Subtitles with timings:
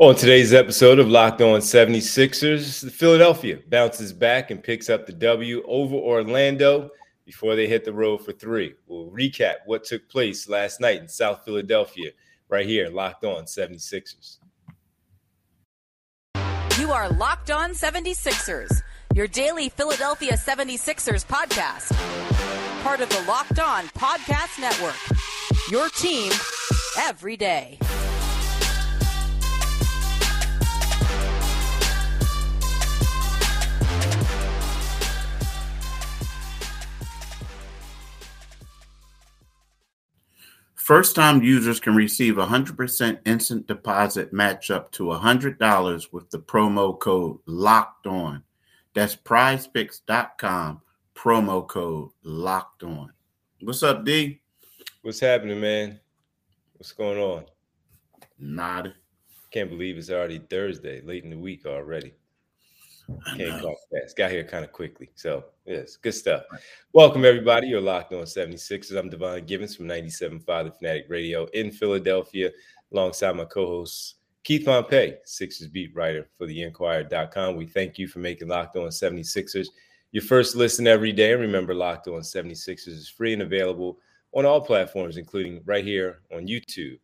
[0.00, 5.12] On today's episode of Locked On 76ers, the Philadelphia bounces back and picks up the
[5.12, 6.88] W over Orlando
[7.26, 8.72] before they hit the road for three.
[8.86, 12.12] We'll recap what took place last night in South Philadelphia
[12.48, 14.38] right here, Locked On 76ers.
[16.78, 18.80] You are Locked On 76ers,
[19.14, 21.92] your daily Philadelphia 76ers podcast.
[22.82, 24.96] Part of the Locked On Podcast Network.
[25.70, 26.32] Your team
[26.96, 27.78] every day.
[40.90, 46.40] First time users can receive a 100% instant deposit match up to $100 with the
[46.40, 48.42] promo code locked on.
[48.92, 50.80] That's prizepicks.com,
[51.14, 53.12] promo code locked on.
[53.60, 54.40] What's up, D?
[55.02, 56.00] What's happening, man?
[56.76, 57.44] What's going on?
[58.40, 58.92] Nada.
[59.52, 62.14] Can't believe it's already Thursday, late in the week already.
[63.36, 64.16] Came off fast.
[64.16, 65.10] Got here kind of quickly.
[65.14, 66.42] So, yes, good stuff.
[66.92, 67.68] Welcome, everybody.
[67.68, 68.98] You're locked on 76ers.
[68.98, 72.50] I'm Devon Givens from 97.5 The Fanatic Radio in Philadelphia,
[72.92, 77.56] alongside my co host, Keith Pompey, Sixers beat writer for the Inquirer.com.
[77.56, 79.68] We thank you for making Locked On 76ers
[80.12, 81.32] your first listen every day.
[81.32, 83.98] And remember, Locked On 76ers is free and available
[84.32, 86.98] on all platforms, including right here on YouTube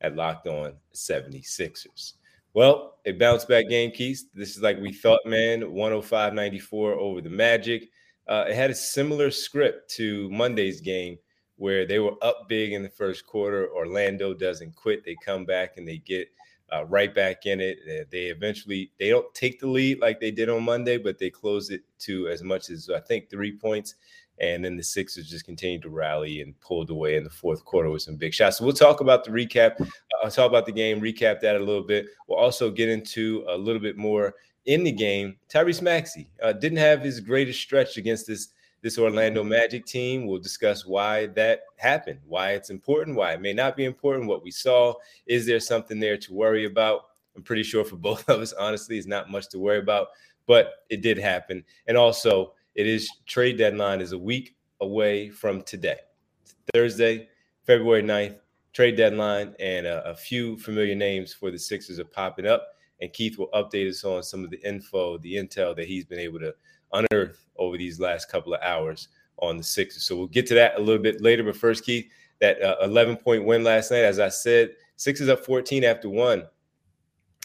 [0.00, 2.14] at Locked On 76ers.
[2.54, 4.24] Well, a bounce back game, Keith.
[4.34, 5.72] This is like we thought, man.
[5.72, 7.88] 105 94 over the Magic.
[8.28, 11.18] Uh, it had a similar script to Monday's game
[11.56, 13.70] where they were up big in the first quarter.
[13.72, 15.04] Orlando doesn't quit.
[15.04, 16.28] They come back and they get
[16.72, 18.10] uh, right back in it.
[18.10, 21.70] They eventually they don't take the lead like they did on Monday, but they close
[21.70, 23.94] it to as much as I think three points.
[24.42, 27.88] And then the Sixers just continued to rally and pulled away in the fourth quarter
[27.88, 28.58] with some big shots.
[28.58, 29.76] So we'll talk about the recap.
[30.22, 32.06] I'll talk about the game, recap that a little bit.
[32.26, 34.34] We'll also get into a little bit more
[34.66, 35.36] in the game.
[35.48, 38.48] Tyrese Maxey uh, didn't have his greatest stretch against this
[38.82, 40.26] this Orlando Magic team.
[40.26, 44.42] We'll discuss why that happened, why it's important, why it may not be important, what
[44.42, 44.94] we saw.
[45.26, 47.02] Is there something there to worry about?
[47.36, 50.08] I'm pretty sure for both of us, honestly, it's not much to worry about,
[50.46, 51.64] but it did happen.
[51.86, 55.98] And also, it is trade deadline is a week away from today.
[56.42, 57.28] It's Thursday,
[57.64, 58.38] February 9th,
[58.72, 62.68] trade deadline, and a, a, few familiar names for the Sixers are popping up.
[63.00, 66.18] And Keith will update us on some of the info, the intel that he's been
[66.18, 66.54] able to
[66.92, 70.04] unearth over these last couple of hours on the Sixers.
[70.04, 71.42] So we'll get to that a little bit later.
[71.42, 72.08] But first, Keith,
[72.40, 76.44] that uh, 11 point win last night, as I said, Sixers up 14 after one.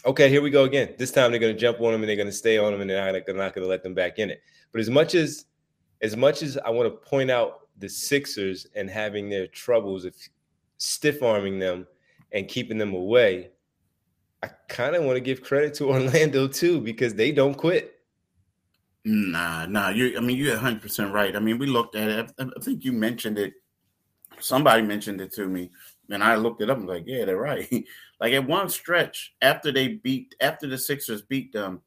[0.06, 0.94] Okay, here we go again.
[0.96, 2.80] This time they're going to jump on them and they're going to stay on them
[2.80, 4.40] and they're not, not going to let them back in it.
[4.72, 5.46] But as much as
[6.00, 10.14] as much as I want to point out the Sixers and having their troubles of
[10.76, 11.86] stiff arming them
[12.32, 13.50] and keeping them away,
[14.42, 17.94] I kind of want to give credit to Orlando too because they don't quit.
[19.04, 19.88] Nah, nah.
[19.88, 21.34] You, I mean, you're 100 percent right.
[21.34, 22.32] I mean, we looked at it.
[22.38, 23.54] I, I, think you mentioned it.
[24.38, 25.70] Somebody mentioned it to me,
[26.10, 26.78] and I looked it up.
[26.78, 27.68] and like, yeah, they're right.
[28.20, 31.82] like at one stretch after they beat, after the Sixers beat them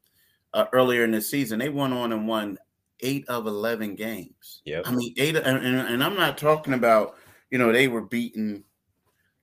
[0.54, 2.58] uh, earlier in the season, they went on and won
[3.00, 4.62] eight of 11 games.
[4.64, 4.82] Yeah.
[4.84, 7.16] I mean, eight, and, and, and, I'm not talking about,
[7.50, 8.64] you know, they were beating,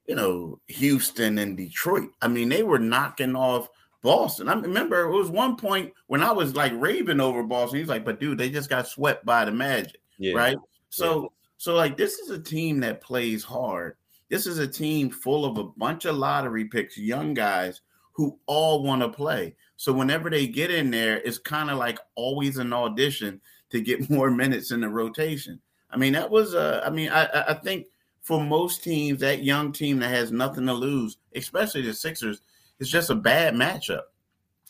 [0.07, 2.09] you know, Houston and Detroit.
[2.21, 3.69] I mean, they were knocking off
[4.01, 4.47] Boston.
[4.47, 7.79] I remember it was one point when I was like raving over Boston.
[7.79, 10.01] He's like, but dude, they just got swept by the Magic.
[10.17, 10.33] Yeah.
[10.33, 10.57] Right.
[10.89, 11.27] So, yeah.
[11.57, 13.95] so like, this is a team that plays hard.
[14.29, 17.81] This is a team full of a bunch of lottery picks, young guys
[18.13, 19.55] who all want to play.
[19.77, 24.09] So whenever they get in there, it's kind of like always an audition to get
[24.11, 25.59] more minutes in the rotation.
[25.91, 27.87] I mean, that was uh, I mean, I I think
[28.21, 32.41] for most teams, that young team that has nothing to lose, especially the Sixers,
[32.79, 34.03] it's just a bad matchup.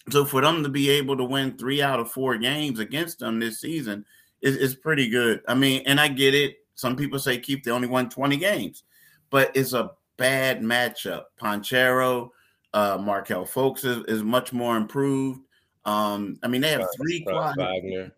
[0.09, 3.39] So for them to be able to win three out of four games against them
[3.39, 4.05] this season
[4.41, 5.41] is, is pretty good.
[5.47, 6.57] I mean, and I get it.
[6.75, 8.83] Some people say keep the only won 20 games,
[9.29, 11.25] but it's a bad matchup.
[11.41, 12.29] Banchero,
[12.73, 15.41] uh, Markelle Fultz is, is much more improved.
[15.85, 17.55] Um, I mean, they have three quad.
[17.57, 18.11] Wagner.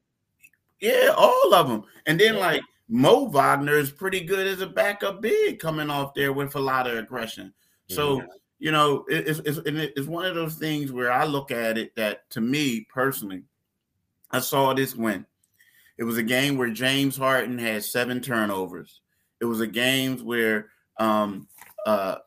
[0.80, 1.84] Yeah, all of them.
[2.08, 2.40] And then yeah.
[2.40, 6.60] like Mo Wagner is pretty good as a backup big coming off there with a
[6.60, 7.54] lot of aggression.
[7.88, 8.28] So, mm-hmm.
[8.60, 11.96] you know, it, it's, it's, it's one of those things where I look at it
[11.96, 13.44] that to me personally,
[14.32, 15.26] I saw this win.
[15.98, 19.02] It was a game where James Harden had seven turnovers.
[19.40, 20.70] It was a game where
[21.02, 21.48] um,
[21.86, 22.18] uh,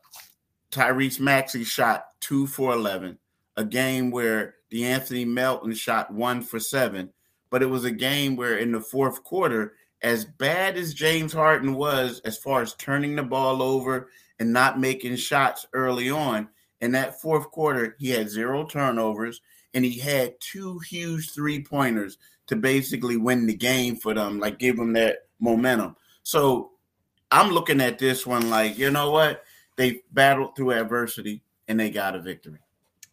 [0.71, 3.17] Tyrese Maxey shot two for 11,
[3.55, 7.11] a game where De'Anthony Melton shot one for seven.
[7.49, 11.75] But it was a game where in the fourth quarter, as bad as James Harden
[11.75, 16.49] was as far as turning the ball over and not making shots early on,
[16.81, 19.39] In that fourth quarter, he had zero turnovers
[19.73, 22.17] and he had two huge three pointers
[22.47, 25.95] to basically win the game for them, like give them that momentum.
[26.23, 26.71] So
[27.35, 29.43] I'm looking at this one like, you know what?
[29.75, 32.59] They battled through adversity and they got a victory.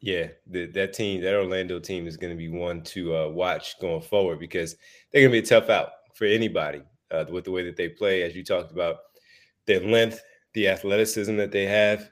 [0.00, 3.80] Yeah, the, that team, that Orlando team is going to be one to uh, watch
[3.80, 4.76] going forward because
[5.10, 7.88] they're going to be a tough out for anybody uh, with the way that they
[7.88, 8.22] play.
[8.22, 8.98] As you talked about,
[9.66, 10.22] their length,
[10.52, 12.08] the athleticism that they have,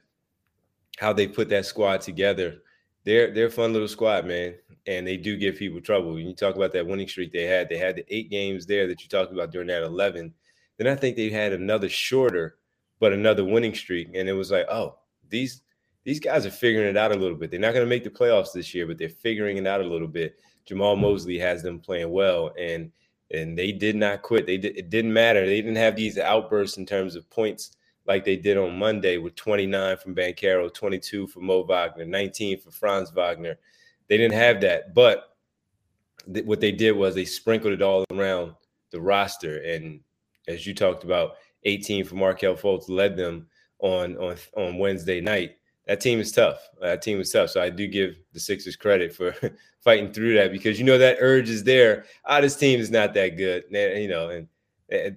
[0.99, 2.59] how they put that squad together.
[3.05, 6.15] They're they're a fun little squad, man, and they do give people trouble.
[6.15, 8.89] When you talk about that winning streak they had, they had the eight games there
[8.89, 10.35] that you talked about during that eleven.
[10.81, 12.56] Then I think they had another shorter,
[13.00, 14.97] but another winning streak, and it was like, oh,
[15.29, 15.61] these
[16.05, 17.50] these guys are figuring it out a little bit.
[17.50, 19.87] They're not going to make the playoffs this year, but they're figuring it out a
[19.87, 20.41] little bit.
[20.67, 21.03] Jamahl hmm.
[21.03, 22.91] Mosley has them playing well, and
[23.31, 24.47] and they did not quit.
[24.47, 25.44] They did, it didn't matter.
[25.44, 27.76] They didn't have these outbursts in terms of points
[28.06, 32.71] like they did on Monday with 29 from Banchero, 22 for Mo Wagner, 19 for
[32.71, 33.59] Franz Wagner.
[34.09, 35.37] They didn't have that, but
[36.33, 38.55] th- what they did was they sprinkled it all around
[38.93, 40.00] the roster, and
[40.50, 43.47] as you talked about, 18 for Markelle Fultz led them
[43.79, 45.56] on on on Wednesday night
[45.91, 46.69] that team is tough.
[46.81, 47.50] That team is tough.
[47.50, 49.35] So I do give the Sixers credit for
[49.81, 52.05] fighting through that because you know that urge is there.
[52.25, 53.64] Ah, this team is not that good.
[53.70, 54.47] You know, and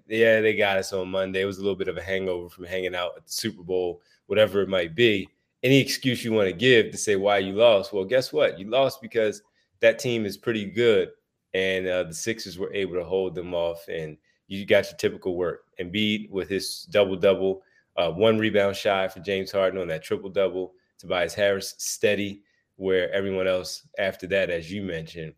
[0.07, 1.41] yeah, they got us on Monday.
[1.41, 4.01] It was a little bit of a hangover from hanging out at the Super Bowl,
[4.25, 5.29] whatever it might be.
[5.61, 8.57] Any excuse you want to give to say why you lost, well, guess what?
[8.57, 9.43] You lost because
[9.79, 11.09] that team is pretty good,
[11.53, 14.17] and uh, the Sixers were able to hold them off, and
[14.47, 15.65] you got your typical work.
[15.79, 17.63] Embiid with his double double
[17.95, 20.73] uh, one rebound shy for James Harden on that triple double.
[20.97, 22.43] Tobias Harris steady,
[22.77, 25.33] where everyone else after that, as you mentioned,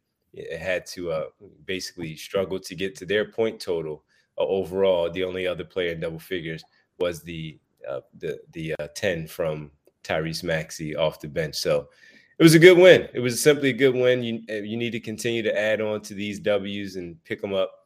[0.58, 1.26] had to uh,
[1.66, 4.04] basically struggle to get to their point total.
[4.38, 6.64] Uh, overall, the only other player in double figures
[7.00, 9.72] was the uh, the the uh, ten from
[10.04, 11.56] Tyrese Maxey off the bench.
[11.56, 11.90] So
[12.38, 13.08] it was a good win.
[13.14, 14.24] It was simply a good win.
[14.24, 17.54] You uh, you need to continue to add on to these W's and pick them
[17.54, 17.85] up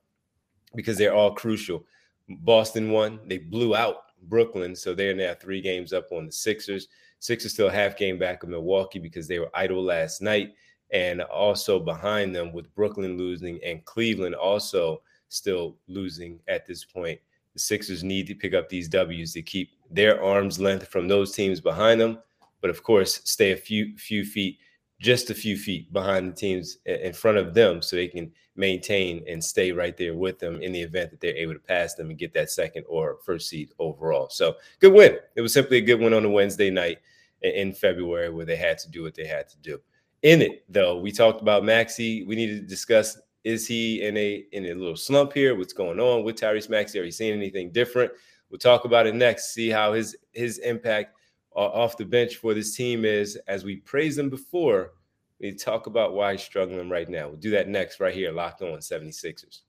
[0.76, 1.86] because they're all crucial.
[2.30, 3.20] Boston won.
[3.26, 4.76] They blew out Brooklyn.
[4.76, 6.88] So they're now three games up on the Sixers.
[7.20, 10.54] Sixers still half game back of Milwaukee because they were idle last night.
[10.92, 17.20] And also behind them with Brooklyn losing and Cleveland also still losing at this point.
[17.54, 21.32] The Sixers need to pick up these W's to keep their arm's length from those
[21.32, 22.20] teams behind them,
[22.62, 24.60] but of course, stay a few few feet
[25.00, 29.24] just a few feet behind the teams in front of them so they can maintain
[29.28, 32.10] and stay right there with them in the event that they're able to pass them
[32.10, 34.28] and get that second or first seed overall.
[34.30, 35.18] So good win.
[35.36, 36.98] It was simply a good win on a Wednesday night
[37.42, 39.80] in February where they had to do what they had to do.
[40.22, 42.26] In it, though, we talked about Maxey.
[42.26, 45.56] We need to discuss is he in a in a little slump here?
[45.56, 47.00] What's going on with Tyrese Maxey?
[47.00, 48.12] Are you seeing anything different?
[48.50, 49.54] We'll talk about it next.
[49.54, 51.16] See how his his impact
[51.54, 54.94] off the bench for this team is as we praised him before.
[55.40, 57.30] We talk about why he's struggling right now.
[57.30, 59.62] We'll do that next, right here, locked on 76ers.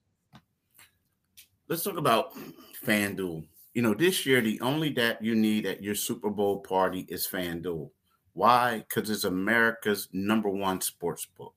[1.67, 2.33] Let's talk about
[2.85, 3.45] FanDuel.
[3.73, 7.25] You know, this year, the only that you need at your Super Bowl party is
[7.25, 7.89] FanDuel.
[8.33, 8.79] Why?
[8.79, 11.53] Because it's America's number one sports book.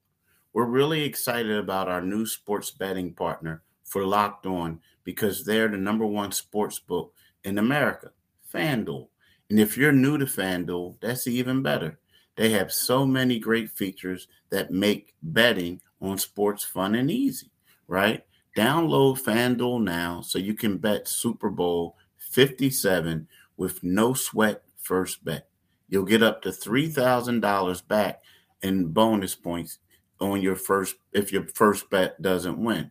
[0.53, 5.77] We're really excited about our new sports betting partner for Locked On because they're the
[5.77, 7.13] number one sports book
[7.43, 8.13] in America,
[8.53, 9.09] FanDuel.
[9.51, 11.99] And if you're new to FanDuel, that's even better.
[12.37, 17.51] They have so many great features that make betting on sports fun and easy,
[17.87, 18.25] right?
[18.57, 25.49] Download FanDuel now so you can bet Super Bowl 57 with no sweat first bet.
[25.89, 28.23] You'll get up to $3,000 back
[28.63, 29.79] in bonus points
[30.21, 32.91] on your first if your first bet doesn't win.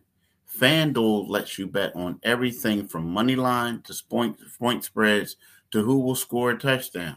[0.58, 5.36] FanDuel lets you bet on everything from money line to point, point spreads
[5.74, 7.16] to who will score a touchdown.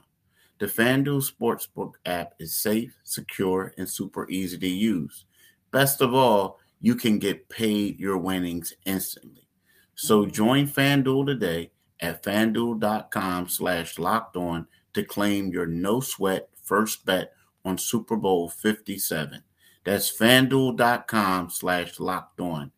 [0.58, 5.26] The FanDuel Sportsbook app is safe, secure, and super easy to use.
[5.70, 9.48] Best of all, you can get paid your winnings instantly.
[9.94, 17.06] So join FanDuel today at fanduel.com slash locked on to claim your no sweat first
[17.06, 17.34] bet
[17.64, 19.44] on Super Bowl 57.
[19.84, 22.72] That's fanduel.com slash locked on.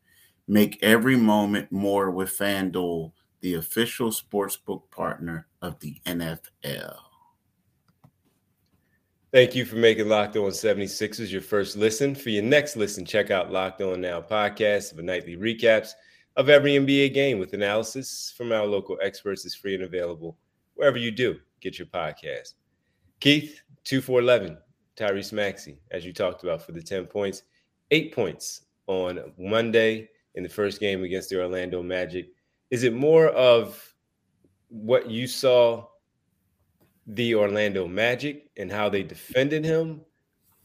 [0.46, 6.96] Make every moment more with FanDuel, the official sportsbook partner of the NFL.
[9.32, 12.16] Thank you for making Locked On 76ers your first listen.
[12.16, 15.92] For your next listen, check out Locked On Now podcast for nightly recaps
[16.36, 20.38] of every NBA game with analysis from our local experts is free and available
[20.76, 22.54] wherever you do get your podcast.
[23.20, 24.58] Keith, 2 for 11,
[24.96, 27.44] Tyrese Maxey, as you talked about for the 10 points,
[27.92, 32.30] eight points on Monday in the first game against the Orlando Magic.
[32.72, 33.89] Is it more of
[34.70, 35.86] what you saw
[37.08, 40.02] the Orlando Magic and how they defended him,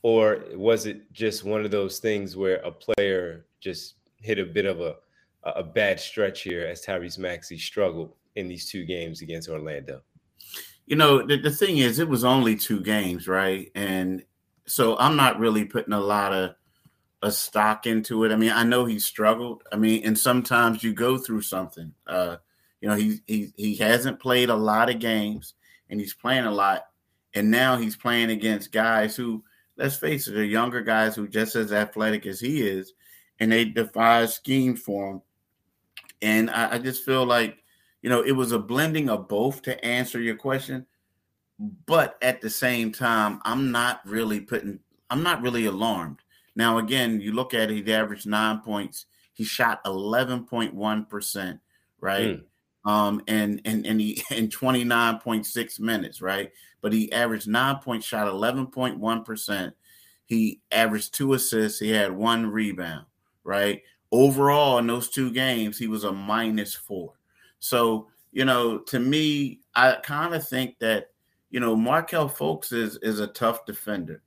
[0.03, 4.67] or was it just one of those things where a player just hit a bit
[4.67, 4.97] of a
[5.45, 10.03] a bad stretch here as Tyrese Maxey struggled in these two games against Orlando?
[10.87, 13.71] You know, the, the thing is, it was only two games, right?
[13.75, 14.25] And
[14.67, 16.55] so I'm not really putting a lot of
[17.23, 18.33] a stock into it.
[18.33, 19.63] I mean, I know he struggled.
[19.73, 21.93] I mean, and sometimes you go through something.
[22.07, 22.37] Uh,
[22.85, 25.55] you know, he he he hasn't played a lot of games,
[25.89, 26.85] and he's playing a lot,
[27.33, 29.43] and now he's playing against guys who,
[29.79, 32.93] let's face it, are younger guys who just as athletic as he is,
[33.41, 35.23] and they defy scheme for him.
[36.21, 37.57] And I, I just feel like,
[38.03, 40.85] you know, it was a blending of both to answer your question.
[41.87, 46.19] But at the same time, I'm not really putting, I'm not really alarmed.
[46.55, 49.07] Now, again, you look at it, he averaged nine points.
[49.33, 51.61] He shot 11.1%,
[52.03, 52.27] right?
[52.27, 52.43] Mm.
[52.85, 56.53] Um, and and and he in 29.6 minutes, right?
[56.81, 59.73] But he averaged nine points, shot 11.1%.
[60.27, 63.07] He averaged two assists, he had one rebound,
[63.43, 63.83] right?
[64.13, 67.15] Overall, in those two games, he was a minus four.
[67.59, 71.09] So, you know, to me, I kind of think that
[71.55, 74.25] you know, Markelle Fultz is is a tough defender.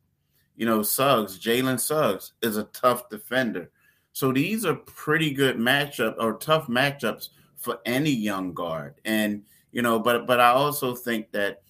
[0.56, 3.70] You know, Suggs, Jalen Suggs is a tough defender.
[4.14, 7.30] So these are pretty good matchup or tough matchups
[7.68, 8.96] for any young guard.
[9.04, 9.44] And
[9.74, 11.62] you know, but but I also think that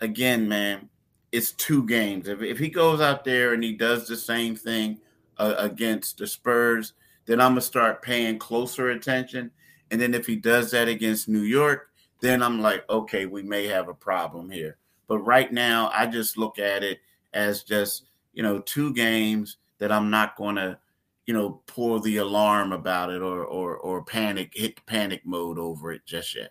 [0.00, 0.88] again, man,
[1.32, 2.28] it's two games.
[2.28, 5.00] If if he goes out there and he does the same thing
[5.38, 6.92] uh, against the Spurs,
[7.26, 9.50] then I'm gonna start paying closer attention.
[9.90, 11.90] And then if he does that against New York,
[12.20, 14.76] then I'm like, okay, we may have a problem here.
[15.08, 17.00] But right now, I just look at it
[17.34, 20.78] as just, you know, two games that I'm not to,
[21.26, 25.92] you know, pour the alarm about it or or or panic hit panic mode over
[25.92, 26.50] it just yet.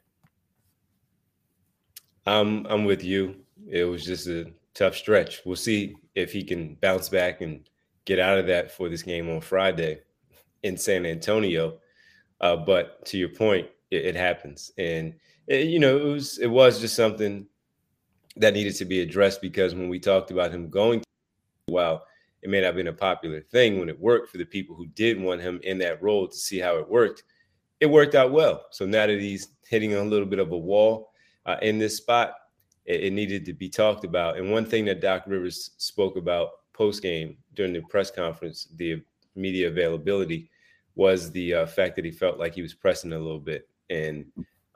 [2.26, 3.36] I'm I'm with you.
[3.68, 5.42] It was just a tough stretch.
[5.46, 7.68] We'll see if he can bounce back and
[8.06, 10.00] get out of that for this game on Friday
[10.64, 11.80] in San Antonio.
[12.42, 15.14] Uh, but to your point, it, it happens, and
[15.48, 17.46] it, you know it was it was just something
[18.38, 21.04] that needed to be addressed because when we talked about him going,
[21.66, 22.06] while
[22.42, 24.88] it may not have been a popular thing when it worked for the people who
[24.88, 27.24] did want him in that role to see how it worked,
[27.80, 28.66] it worked out well.
[28.72, 31.12] So now that he's hitting a little bit of a wall
[31.46, 32.34] uh, in this spot,
[32.86, 34.38] it, it, needed to be talked about.
[34.38, 39.02] And one thing that Doc Rivers spoke about post game during the press conference, the
[39.36, 40.50] media availability,
[40.96, 43.68] was the uh, fact that he felt like he was pressing a little bit.
[43.90, 44.26] And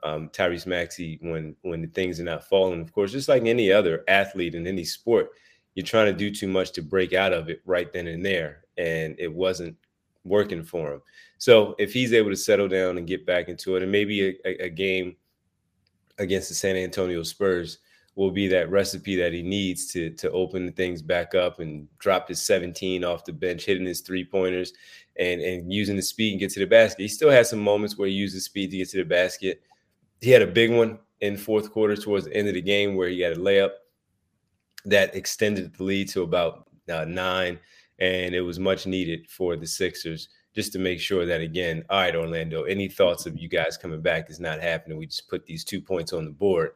[0.04, 2.80] um, Tyrese Maxey when when things are not falling.
[2.80, 5.30] Of course, just like any other athlete in any sport,
[5.74, 8.64] you're trying to do too much to break out of it right then and there,
[8.76, 9.76] and it wasn't
[10.24, 11.02] working for him.
[11.38, 14.34] So if he's able to settle down and get back into it, and maybe a,
[14.44, 15.16] a, a game
[16.18, 17.78] against the San Antonio Spurs
[18.14, 22.28] will be that recipe that he needs to to open things back up and drop
[22.28, 24.72] his 17 off the bench, hitting his three pointers
[25.18, 27.02] and and using the speed and get to the basket.
[27.02, 29.62] He still has some moments where he uses speed to get to the basket
[30.24, 33.08] he had a big one in fourth quarter towards the end of the game where
[33.08, 33.70] he had a layup
[34.84, 37.58] that extended the lead to about uh, nine,
[37.98, 42.00] and it was much needed for the Sixers just to make sure that again, all
[42.00, 44.98] right, Orlando, any thoughts of you guys coming back is not happening.
[44.98, 46.72] We just put these two points on the board.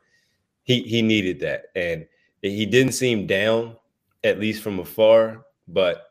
[0.65, 2.07] He he needed that, and
[2.43, 3.77] he didn't seem down,
[4.25, 6.05] at least from afar, but.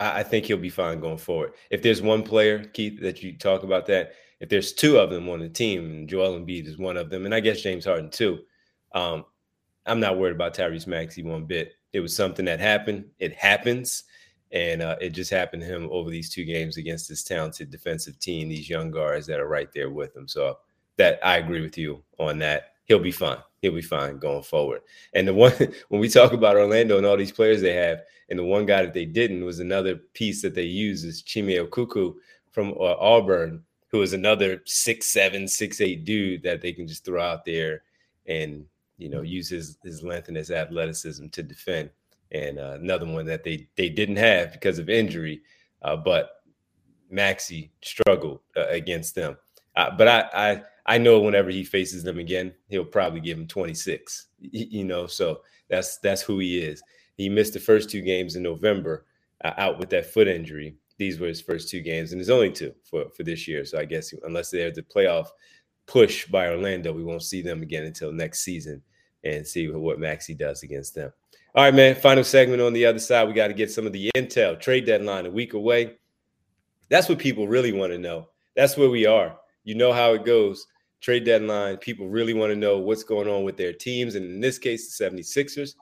[0.00, 1.52] I, think he'll be fine going forward.
[1.70, 5.28] If there's one player, Keith, that you talk about that, if there's two of them
[5.28, 8.10] on the team, and Joel Embiid is one of them, and I guess James Harden
[8.10, 8.40] too,
[8.92, 9.24] um,
[9.86, 11.74] I'm not worried about Tyrese Maxey one bit.
[11.92, 13.04] It was something that happened.
[13.18, 14.04] It happens,
[14.50, 18.18] and uh, it just happened to him over these two games against this talented defensive
[18.18, 20.28] team, these young guards that are right there with him.
[20.28, 20.58] So
[20.96, 22.72] that I agree with you on that.
[22.84, 23.38] He'll be fine.
[23.60, 24.82] He'll be fine going forward.
[25.14, 25.52] And the one
[25.88, 28.82] when we talk about Orlando and all these players they have, and the one guy
[28.82, 32.14] that they didn't was another piece that they use is Chuma Okeke
[32.50, 33.62] from uh, Auburn
[33.92, 37.82] who is another six seven, six eight dude that they can just throw out there
[38.26, 38.64] and
[39.02, 41.90] you know use his his length and his athleticism to defend.
[42.30, 45.42] And uh, another one that they they didn't have because of injury,
[45.82, 46.30] uh, but
[47.10, 49.36] Maxey struggled uh, against them.
[49.76, 53.46] Uh, but I, I I know whenever he faces them again, he'll probably give him
[53.46, 54.28] 26.
[54.40, 56.82] You know, so that's that's who he is.
[57.16, 59.04] He missed the first two games in November
[59.44, 62.50] uh, out with that foot injury, these were his first two games, and there's only
[62.50, 63.64] two for for this year.
[63.64, 65.26] So I guess unless there's a playoff
[65.86, 68.82] push by Orlando, we won't see them again until next season
[69.24, 71.12] and see what Maxey does against them.
[71.54, 71.94] All right, man.
[71.94, 73.28] Final segment on the other side.
[73.28, 74.58] We got to get some of the intel.
[74.58, 75.94] Trade deadline a week away.
[76.88, 78.28] That's what people really want to know.
[78.56, 79.36] That's where we are.
[79.64, 80.66] You know how it goes.
[81.00, 81.76] trade deadline.
[81.78, 84.14] People really want to know what's going on with their teams.
[84.14, 85.74] And in this case, the 76ers.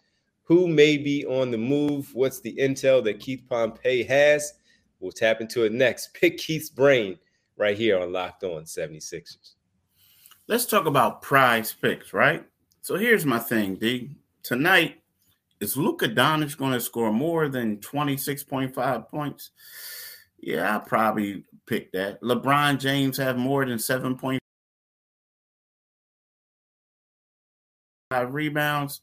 [0.44, 2.10] Who may be on the move?
[2.14, 4.54] What's the intel that Keith Pompey has?
[4.98, 6.12] We'll tap into it next.
[6.14, 7.16] Pick Keith's brain
[7.56, 9.54] right here on Locked On 76ers.
[10.48, 12.44] Let's talk about prize picks, right?
[12.82, 14.10] So here's my thing, D.
[14.42, 15.02] Tonight,
[15.60, 19.50] is Luka Doncic going to score more than 26.5 points?
[20.38, 22.22] Yeah, I'll probably pick that.
[22.22, 24.38] LeBron James have more than 7.5
[28.32, 29.02] rebounds,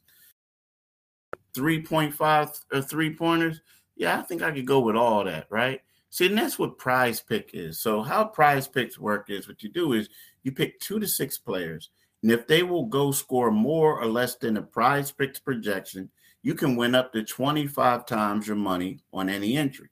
[1.56, 3.60] 3.5 or three uh, pointers.
[3.96, 5.80] Yeah, I think I could go with all that, right?
[6.10, 7.78] See, and that's what prize pick is.
[7.78, 10.08] So, how prize picks work is what you do is
[10.42, 11.90] you pick two to six players,
[12.22, 16.10] and if they will go score more or less than the prize picks projection,
[16.42, 19.88] you can win up to 25 times your money on any entry.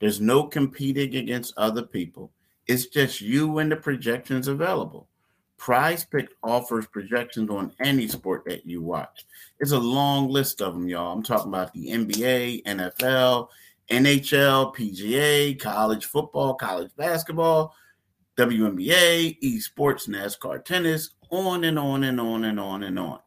[0.00, 2.32] There's no competing against other people.
[2.66, 5.08] It's just you and the projections available.
[5.56, 9.24] Prize Pick offers projections on any sport that you watch.
[9.60, 11.12] It's a long list of them, y'all.
[11.12, 13.46] I'm talking about the NBA, NFL,
[13.88, 17.76] NHL, PGA, college football, college basketball,
[18.36, 23.18] WNBA, esports, NASCAR, tennis, on and on and on and on and on.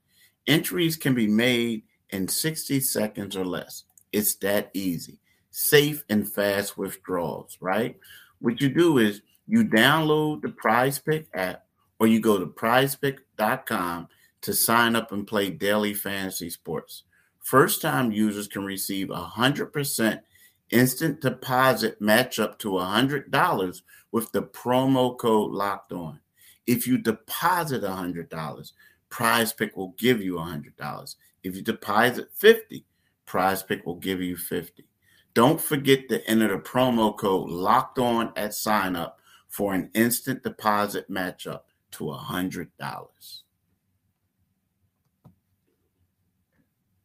[0.48, 3.84] Entries can be made in 60 seconds or less.
[4.14, 5.20] It's that easy.
[5.50, 7.98] Safe and fast withdrawals, right?
[8.40, 11.66] What you do is you download the Prize Pick app
[12.00, 14.08] or you go to prizepick.com
[14.42, 17.04] to sign up and play daily fantasy sports.
[17.40, 20.22] First time users can receive a 100%
[20.70, 23.82] instant deposit match up to $100
[24.12, 26.20] with the promo code locked on.
[26.68, 28.72] If you deposit $100,
[29.10, 31.16] Prize Pick will give you $100.
[31.44, 32.86] If you deposit 50,
[33.26, 34.86] Prize Pick will give you 50.
[35.34, 40.44] Don't forget to enter the promo code locked on at sign up for an instant
[40.44, 42.68] deposit matchup to $100.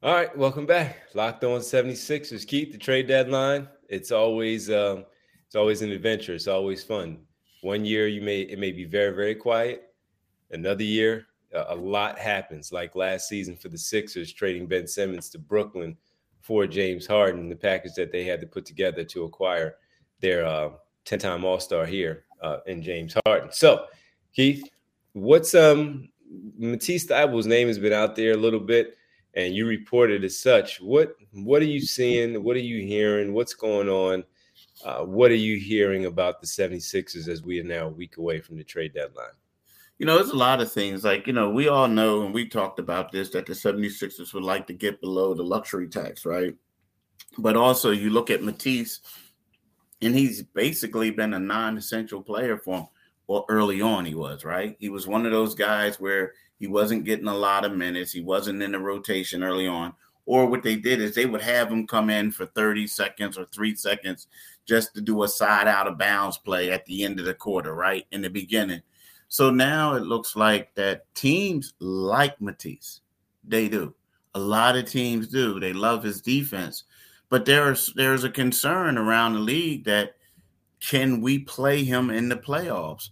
[0.02, 0.97] All right, welcome back.
[1.14, 2.47] Locked on 76ers.
[2.47, 3.69] Keith, the trade deadline.
[3.88, 5.05] It's always um,
[5.46, 6.33] it's always an adventure.
[6.33, 7.18] It's always fun.
[7.62, 9.94] One year you may it may be very, very quiet.
[10.51, 12.73] Another year, a lot happens.
[12.73, 15.96] Like last season for the Sixers, trading Ben Simmons to Brooklyn
[16.40, 19.77] for James Harden, the package that they had to put together to acquire
[20.20, 20.70] their uh,
[21.07, 23.51] 10-time All-Star here uh, in James Harden.
[23.53, 23.87] So,
[24.33, 24.68] Keith,
[25.12, 26.09] what's um
[26.57, 28.96] Matisse Thybulle's name has been out there a little bit,
[29.35, 30.81] and you reported as such.
[30.81, 32.42] What what are you seeing?
[32.42, 33.33] What are you hearing?
[33.33, 34.25] What's going on?
[34.85, 38.40] Uh, what are you hearing about the 76ers as we are now a week away
[38.40, 39.27] from the trade deadline?
[39.99, 41.05] You know, there's a lot of things.
[41.05, 44.43] Like, you know, we all know, and we talked about this, that the 76ers would
[44.43, 46.55] like to get below the luxury tax, right?
[47.37, 49.01] But also, you look at Matisse,
[50.01, 52.87] and he's basically been a non essential player for him.
[53.27, 54.75] Well, early on, he was, right?
[54.81, 58.11] He was one of those guys where he wasn't getting a lot of minutes.
[58.11, 59.93] He wasn't in the rotation early on.
[60.27, 63.47] Or what they did is they would have him come in for 30 seconds or
[63.47, 64.29] three seconds
[64.66, 67.75] just to do a side out of bounds play at the end of the quarter,
[67.75, 68.07] right?
[68.12, 68.83] In the beginning
[69.31, 73.01] so now it looks like that teams like Matisse.
[73.46, 73.94] They do.
[74.35, 75.61] A lot of teams do.
[75.61, 76.83] They love his defense.
[77.29, 80.16] But there's there's a concern around the league that
[80.81, 83.11] can we play him in the playoffs?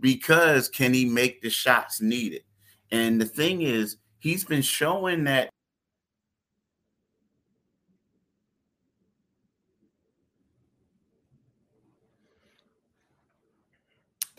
[0.00, 2.42] Because can he make the shots needed?
[2.90, 5.50] And the thing is, he's been showing that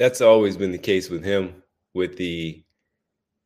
[0.02, 1.62] that's always been the case with him.
[1.94, 2.64] With the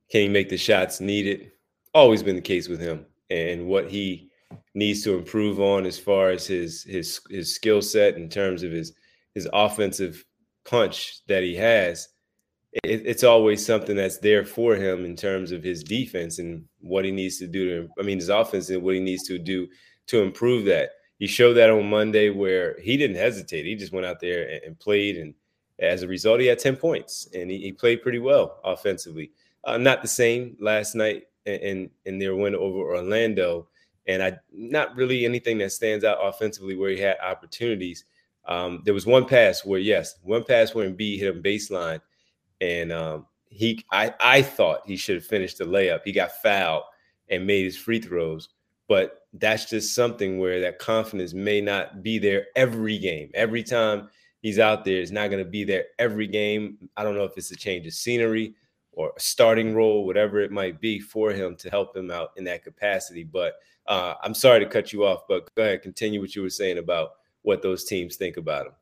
[0.09, 1.51] can he make the shots needed?
[1.93, 4.29] Always been the case with him, and what he
[4.73, 8.71] needs to improve on as far as his his his skill set in terms of
[8.71, 8.93] his
[9.33, 10.23] his offensive
[10.63, 12.07] punch that he has.
[12.83, 17.03] It, it's always something that's there for him in terms of his defense and what
[17.03, 17.89] he needs to do to.
[17.99, 19.67] I mean, his offense and what he needs to do
[20.07, 20.91] to improve that.
[21.19, 23.65] He showed that on Monday where he didn't hesitate.
[23.65, 25.33] He just went out there and, and played and
[25.79, 29.31] as a result, he had 10 points and he, he played pretty well offensively.
[29.63, 33.67] Uh, not the same last night in, in their win over Orlando.
[34.07, 38.05] And I not really anything that stands out offensively where he had opportunities.
[38.47, 41.99] Um, there was one pass where, yes, one pass where Embiid hit him baseline,
[42.61, 46.01] and um, he I I thought he should have finished the layup.
[46.05, 46.83] He got fouled
[47.29, 48.49] and made his free throws,
[48.87, 53.31] but that's just something where that confidence may not be there every game.
[53.33, 54.09] Every time
[54.45, 54.99] he's out there.
[54.99, 56.77] He's not going to be there every game.
[56.95, 58.53] I don't know if it's a change of scenery
[58.91, 62.43] or a starting role, whatever it might be for him to help him out in
[62.43, 63.23] that capacity.
[63.23, 63.55] But
[63.87, 66.77] uh, I'm sorry to cut you off, but go ahead, continue what you were saying
[66.77, 68.73] about what those teams think about him.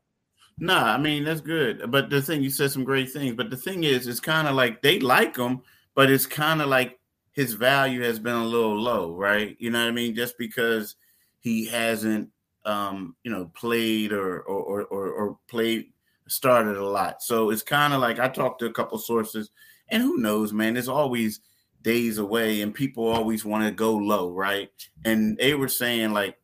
[0.59, 1.89] Nah, I mean that's good.
[1.89, 3.33] But the thing you said some great things.
[3.33, 5.61] But the thing is, it's kind of like they like him,
[5.95, 6.99] but it's kind of like
[7.31, 9.55] his value has been a little low, right?
[9.59, 10.13] You know what I mean?
[10.13, 10.97] Just because
[11.39, 12.31] he hasn't,
[12.65, 15.91] um, you know, played or or or, or played
[16.27, 17.21] started a lot.
[17.21, 19.51] So it's kind of like I talked to a couple sources,
[19.89, 20.73] and who knows, man?
[20.73, 21.41] There's always
[21.81, 24.69] days away, and people always want to go low, right?
[25.05, 26.37] And they were saying like,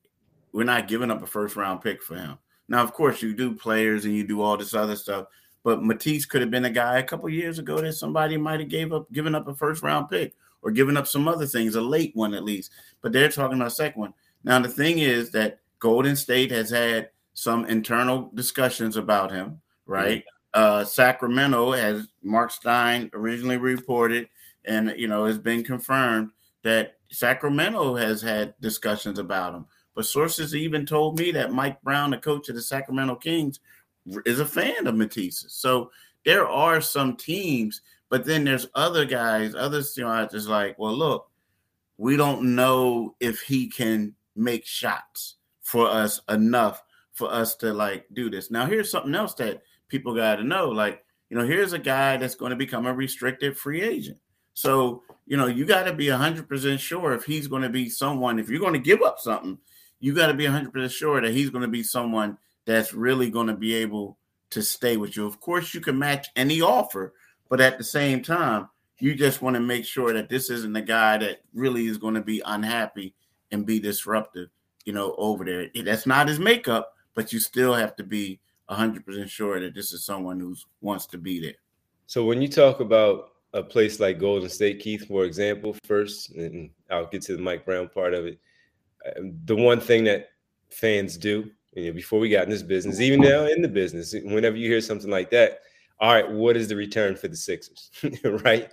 [0.51, 2.37] we're not giving up a first round pick for him.
[2.67, 5.25] Now, of course, you do players and you do all this other stuff,
[5.63, 8.69] but Matisse could have been a guy a couple years ago that somebody might have
[8.69, 11.81] gave up, given up a first round pick or given up some other things, a
[11.81, 12.71] late one at least.
[13.01, 14.13] But they're talking about a second one.
[14.43, 20.23] Now, the thing is that Golden State has had some internal discussions about him, right?
[20.53, 24.27] Uh, Sacramento, as Mark Stein originally reported,
[24.65, 26.31] and you know, has been confirmed
[26.63, 29.65] that Sacramento has had discussions about him.
[29.95, 33.59] But sources even told me that Mike Brown, the coach of the Sacramento Kings,
[34.25, 35.45] is a fan of Matisse.
[35.49, 35.91] So
[36.25, 40.95] there are some teams, but then there's other guys, other you know, just like, well,
[40.95, 41.29] look,
[41.97, 45.35] we don't know if he can make shots
[45.69, 48.49] for us enough for us to like do this.
[48.49, 50.69] Now, here's something else that people got to know.
[50.69, 54.17] Like, you know, here's a guy that's going to become a restricted free agent.
[54.55, 58.39] So, you know, you got to be 100% sure if he's going to be someone,
[58.39, 59.59] if you're going to give up something,
[59.99, 63.47] you got to be 100% sure that he's going to be someone that's really going
[63.47, 64.17] to be able
[64.49, 65.27] to stay with you.
[65.27, 67.13] Of course, you can match any offer,
[67.47, 70.81] but at the same time, you just want to make sure that this isn't the
[70.81, 73.13] guy that really is going to be unhappy
[73.51, 74.49] and be disruptive,
[74.89, 75.67] you know, over there.
[75.85, 78.39] That's not his makeup, but you still have to be
[78.71, 81.59] 100% sure that this is someone who wants to be there.
[82.07, 86.71] So when you talk about a place like Golden State, Keith, for example, first, and
[86.89, 88.39] I'll get to the Mike Brown part of it.
[89.15, 90.29] Um, the one thing that
[90.71, 94.15] fans do, you know, before we got in this business, even now in the business,
[94.23, 95.59] whenever you hear something like that,
[95.99, 97.91] all right, what is the return for the Sixers,
[98.43, 98.71] right?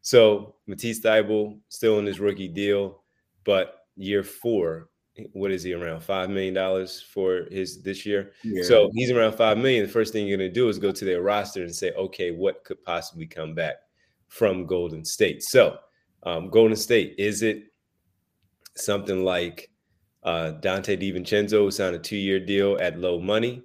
[0.00, 3.02] So Matisse Thybulle still in his rookie deal,
[3.44, 4.88] but year four,
[5.32, 8.32] what is he around five million dollars for his this year?
[8.44, 8.62] Yeah.
[8.62, 9.86] So he's around five million.
[9.86, 12.64] The first thing you're gonna do is go to their roster and say, okay, what
[12.64, 13.76] could possibly come back
[14.28, 15.42] from Golden State?
[15.42, 15.78] So
[16.22, 17.64] um, Golden State, is it
[18.76, 19.70] something like
[20.22, 23.62] uh, Donte DiVincenzo signed a two-year deal at low money?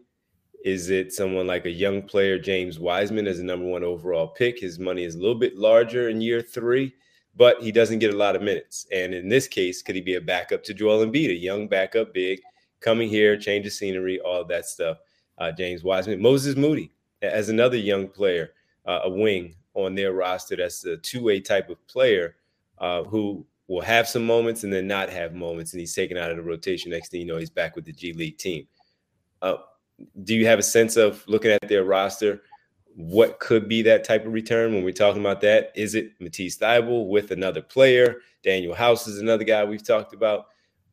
[0.63, 4.59] Is it someone like a young player, James Wiseman, as a number one overall pick?
[4.59, 6.93] His money is a little bit larger in year three,
[7.35, 8.87] but he doesn't get a lot of minutes.
[8.91, 12.13] And in this case, could he be a backup to Joel Embiid, a young backup
[12.13, 12.41] big,
[12.79, 14.97] coming here, change of scenery, all of that stuff?
[15.37, 18.53] Uh, James Wiseman, Moses Moody, as another young player,
[18.85, 22.35] uh, a wing on their roster that's a two-way type of player
[22.77, 26.31] uh, who will have some moments and then not have moments, and he's taken out
[26.31, 26.91] of the rotation.
[26.91, 28.67] Next thing you know, he's back with the G League team.
[29.41, 29.57] Uh,
[30.23, 32.41] do you have a sense of looking at their roster?
[32.95, 35.71] What could be that type of return when we're talking about that?
[35.75, 38.21] Is it Matisse Thybulle with another player?
[38.45, 40.45] Danuel House is another guy we've talked about.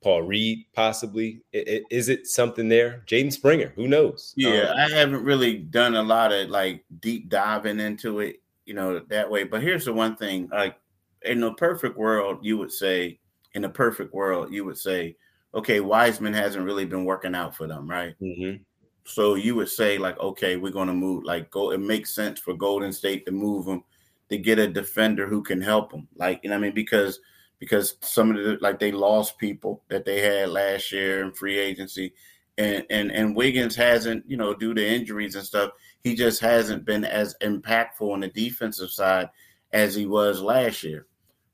[0.03, 1.43] Paul Reed, possibly.
[1.53, 3.05] Is it something there?
[3.07, 4.35] Jaden Springer, who knows?
[4.37, 8.75] Yeah, um, I haven't really done a lot of like deep diving into it, you
[8.75, 9.45] know, that way.
[9.45, 10.77] But here's the one thing: like
[11.23, 13.21] in a perfect world, you would say,
[13.55, 15.17] in a perfect world, you would say,
[15.55, 18.15] okay, Wiseman hasn't really been working out for them, right?
[18.21, 18.63] Mm-hmm.
[19.05, 21.73] So you would say, like, okay, we're going to move, like, go.
[21.73, 23.83] It makes sense for Golden State to move them
[24.29, 27.21] to get a defender who can help them, like, you know, I mean, because
[27.63, 31.61] because some of the like they lost people that they had last year in free
[31.61, 32.13] agency,
[32.59, 35.71] and and and Wiggins hasn't, you know, due to injuries and stuff,
[36.03, 39.31] he just hasn't been as impactful on the defensive side
[39.73, 41.07] as he was last year.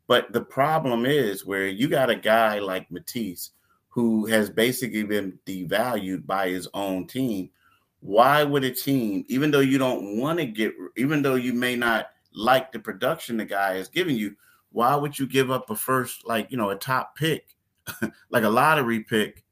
[0.06, 3.50] But the problem is where you got a guy like Matisse
[3.98, 7.50] who has basically been devalued by his own team.
[7.98, 11.74] Why would a team, even though you don't want to get, even though you may
[11.74, 14.36] not like the production the guy is giving you,
[14.70, 17.56] why would you give up a first, like, you know, a top pick,
[18.30, 19.42] like a lottery pick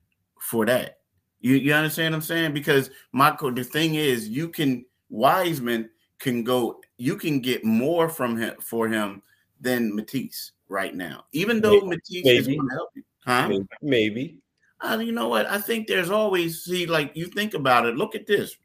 [0.41, 1.01] for that?
[1.41, 2.55] You, you understand what I'm saying?
[2.55, 8.37] Because Michael, the thing is, you can, Wiseman can go, you can get more from
[8.37, 9.23] him for him
[9.61, 11.25] than Matisse right now.
[11.33, 12.39] Even though maybe, Matisse maybe.
[12.39, 13.03] is going to help you.
[13.27, 13.51] Huh?
[13.83, 14.39] Maybe.
[14.81, 15.47] Uh, you know what?
[15.47, 17.97] I think there's always see, like you think about it.
[17.97, 18.57] Look at this.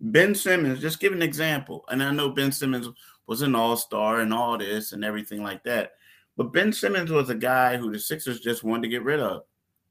[0.00, 1.84] Ben Simmons, just give an example.
[1.88, 2.88] And I know Ben Simmons
[3.26, 5.92] was an all-star and all this and everything like that.
[6.36, 9.42] But Ben Simmons was a guy who the Sixers just wanted to get rid of,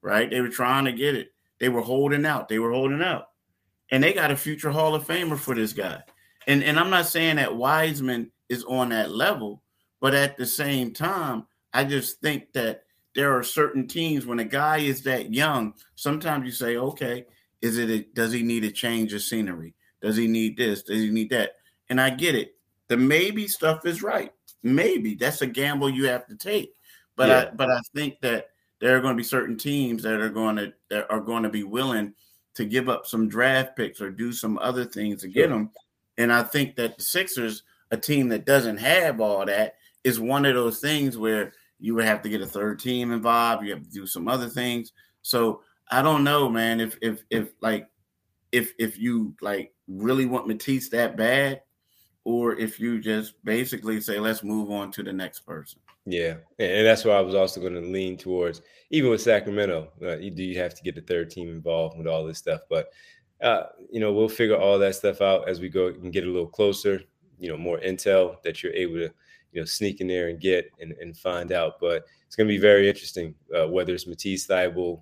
[0.01, 0.29] right?
[0.29, 1.33] They were trying to get it.
[1.59, 2.47] They were holding out.
[2.47, 3.29] They were holding out.
[3.91, 6.01] And they got a future Hall of Famer for this guy.
[6.47, 9.61] And and I'm not saying that Wiseman is on that level,
[9.99, 12.83] but at the same time, I just think that
[13.19, 17.25] there are certain teams when a guy is that young, sometimes you say, okay,
[17.61, 19.75] Is it a, does he need a change of scenery?
[20.01, 20.83] Does he need this?
[20.83, 21.55] Does he need that?
[21.89, 22.55] And I get it.
[22.87, 24.31] The maybe stuff is right.
[24.63, 26.71] Maybe that's a gamble you have to take.
[27.17, 27.39] But yeah.
[27.39, 30.55] I but I think that there are going to be certain teams that are going
[30.55, 32.13] to that are going to be willing
[32.55, 35.43] to give up some draft picks or do some other things to sure.
[35.43, 35.71] get them.
[36.17, 40.45] And I think that the Sixers, a team that doesn't have all that, is one
[40.45, 43.65] of those things where you would have to get a third team involved.
[43.65, 44.93] You have to do some other things.
[45.21, 45.61] So
[45.91, 46.79] I don't know, man.
[46.79, 47.87] If if if like
[48.51, 51.61] if if you like really want Matisse that bad,
[52.23, 55.79] or if you just basically say let's move on to the next person.
[56.05, 59.89] Yeah, and that's why I was also going to lean towards even with Sacramento.
[60.01, 62.61] Uh, you do you have to get the third team involved with all this stuff,
[62.69, 62.89] but
[63.41, 66.31] uh, you know we'll figure all that stuff out as we go and get a
[66.31, 67.01] little closer.
[67.37, 69.13] You know, more intel that you're able to
[69.51, 71.79] you know sneak in there and get and, and find out.
[71.79, 75.01] But it's going to be very interesting uh, whether it's Matisse Thybulle,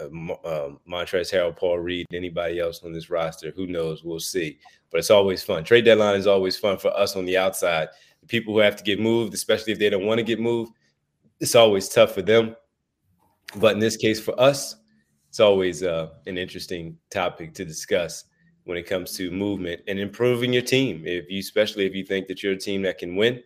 [0.00, 3.52] um, uh, um, Montrezl Harrell, Paul Reed, anybody else on this roster.
[3.56, 4.02] Who knows?
[4.04, 4.58] We'll see.
[4.90, 5.64] But it's always fun.
[5.64, 7.88] Trade deadline is always fun for us on the outside.
[8.22, 10.72] The people who have to get moved, especially if they don't want to get moved,
[11.38, 12.56] it's always tough for them.
[13.56, 14.76] But in this case, for us,
[15.28, 18.24] it's always uh, an interesting topic to discuss
[18.64, 21.02] when it comes to movement and improving your team.
[21.06, 23.42] If you, especially if you think that you're a team that can win,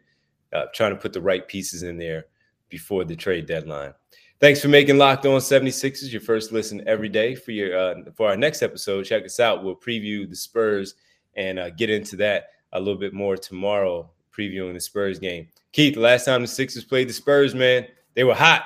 [0.54, 2.26] uh, trying to put the right pieces in there
[2.68, 3.92] before the trade deadline.
[4.40, 7.34] Thanks for making Locked On 76ers your first listen every day.
[7.34, 9.62] For your uh, for our next episode, check us out.
[9.64, 10.94] We'll preview the Spurs
[11.36, 15.48] and uh, get into that a little bit more tomorrow, previewing the Spurs game.
[15.72, 18.64] Keith, last time the Sixers played the Spurs, man, they were hot.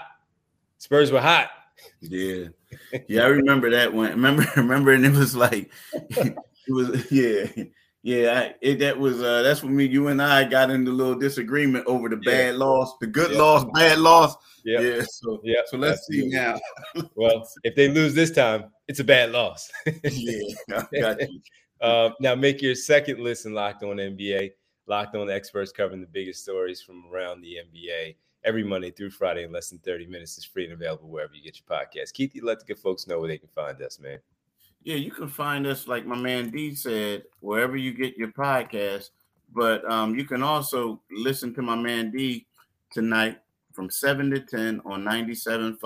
[0.79, 1.51] Spurs were hot.
[2.01, 2.47] Yeah,
[3.07, 4.11] yeah, I remember that one.
[4.11, 6.37] Remember, remember, and it was like, it
[6.69, 7.65] was yeah,
[8.09, 8.41] yeah.
[8.41, 11.19] I, it, that was uh, that's when me, you and I got into a little
[11.19, 12.31] disagreement over the yeah.
[12.31, 13.39] bad loss, the good yeah.
[13.39, 14.35] loss, bad loss.
[14.65, 14.83] Yep.
[14.83, 15.05] Yeah.
[15.09, 15.61] So yeah.
[15.67, 16.59] So let's see now.
[17.15, 19.71] well, if they lose this time, it's a bad loss.
[20.05, 20.55] yeah.
[20.69, 21.41] got you.
[21.81, 24.53] Uh, now make your second listen locked on NBA.
[24.87, 29.45] Locked on experts covering the biggest stories from around the NBA every Monday through Friday
[29.45, 30.39] in less than 30 minutes.
[30.39, 32.15] It's free and available wherever you get your podcast.
[32.15, 34.19] Keith, you let the good folks know where they can find us, man.
[34.89, 39.11] Yeah, you can find us, like my man D said, wherever you get your podcast.
[39.55, 42.47] But um, you can also listen to my man D
[42.91, 43.37] tonight
[43.75, 45.79] from 7 to 10 on 97.5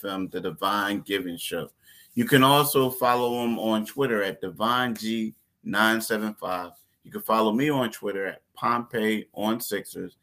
[0.00, 1.68] FM, The Devon Givens Show.
[2.14, 6.72] You can also follow him on Twitter at Devon G975.
[7.04, 10.16] You can follow me on Twitter at Pompey on Sixers.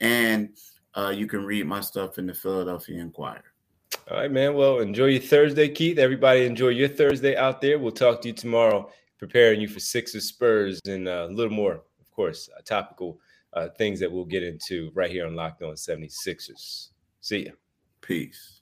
[0.00, 0.50] And
[0.94, 3.51] uh, you can read my stuff in the Philadelphia Inquirer.
[4.10, 4.54] All right, man.
[4.54, 5.98] Well, enjoy your Thursday, Keith.
[5.98, 7.78] Everybody enjoy your Thursday out there.
[7.78, 11.74] We'll talk to you tomorrow, preparing you for Sixers Spurs and uh, a little more,
[11.74, 13.20] of course, uh, topical
[13.52, 16.88] uh, things that we'll get into right here on Locked On 76ers.
[17.20, 17.52] See ya.
[18.00, 18.61] Peace.